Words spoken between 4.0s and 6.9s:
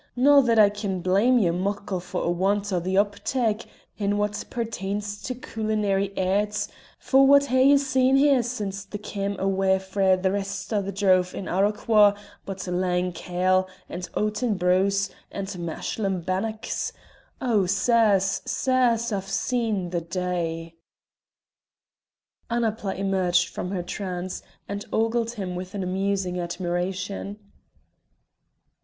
what pertains to culinairy airts;